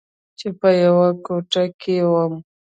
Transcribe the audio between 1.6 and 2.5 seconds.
کښې وم.